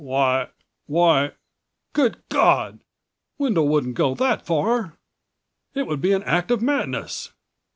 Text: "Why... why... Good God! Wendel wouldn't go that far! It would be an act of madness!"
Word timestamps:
"Why... 0.03 0.47
why... 0.87 1.33
Good 1.93 2.23
God! 2.29 2.83
Wendel 3.37 3.67
wouldn't 3.67 3.93
go 3.93 4.15
that 4.15 4.43
far! 4.43 4.97
It 5.75 5.85
would 5.85 6.01
be 6.01 6.11
an 6.13 6.23
act 6.23 6.49
of 6.49 6.59
madness!" 6.59 7.31